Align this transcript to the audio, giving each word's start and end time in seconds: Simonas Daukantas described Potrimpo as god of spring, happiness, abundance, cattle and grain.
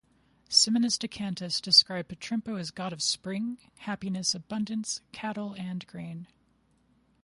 Simonas 0.49 0.97
Daukantas 0.97 1.61
described 1.61 2.09
Potrimpo 2.09 2.59
as 2.59 2.71
god 2.71 2.91
of 2.91 3.03
spring, 3.03 3.59
happiness, 3.81 4.33
abundance, 4.33 5.01
cattle 5.11 5.53
and 5.59 5.85
grain. 5.85 6.25